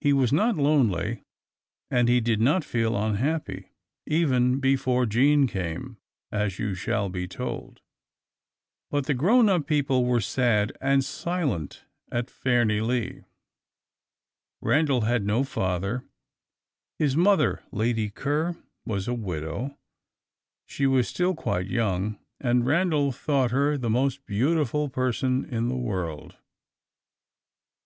[0.00, 1.22] He was not lonely,
[1.90, 3.68] and he did not feel unhappy,
[4.06, 5.98] even before Jean came,
[6.32, 7.82] as you shall be told.
[8.90, 13.26] But the grown up people were sad and silent at Fairnilee.
[14.62, 16.06] Randal had no father;
[16.98, 18.56] his mother, Lady Ker,
[18.86, 19.76] was a widow.
[20.64, 25.76] She was still quite young, and Randal thought her the most beautiful person in the
[25.76, 26.34] world.